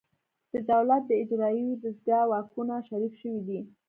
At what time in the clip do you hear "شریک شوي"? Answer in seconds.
2.87-3.41